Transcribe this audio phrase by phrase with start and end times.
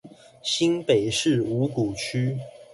[0.41, 2.35] 新北市五股區